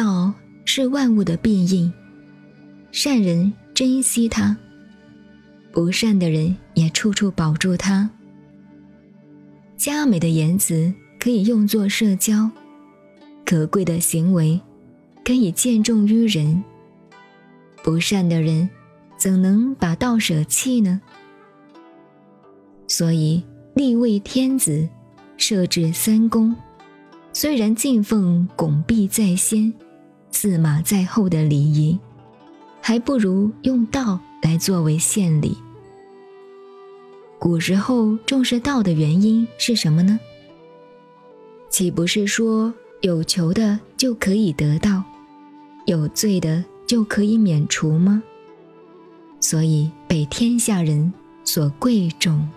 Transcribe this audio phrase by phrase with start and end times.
[0.00, 0.32] 道
[0.64, 1.92] 是万物的庇应，
[2.90, 4.56] 善人珍惜它，
[5.70, 8.08] 不善的人也处处保住它。
[9.76, 12.50] 佳美的言辞可以用作社交，
[13.44, 14.58] 可贵的行为
[15.22, 16.64] 可以见重于人。
[17.82, 18.70] 不善的人
[19.18, 20.98] 怎能把道舍弃呢？
[22.88, 23.44] 所以
[23.74, 24.88] 立位天子，
[25.36, 26.56] 设置三公，
[27.34, 29.70] 虽然敬奉拱璧在先、
[30.30, 31.98] 驷马在后的礼仪，
[32.80, 35.56] 还不如用道来作为献礼。
[37.38, 40.18] 古时候重视道的原因是什么呢？
[41.68, 45.02] 岂不是说有求的就可以得到，
[45.86, 48.22] 有罪的就可以免除吗？
[49.40, 51.12] 所以被天下人
[51.44, 52.48] 所贵重。